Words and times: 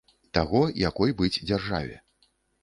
Таго, 0.37 0.61
якой 0.89 1.13
быць 1.19 1.43
дзяржаве. 1.51 2.01